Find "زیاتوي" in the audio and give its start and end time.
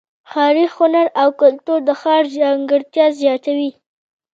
3.21-3.71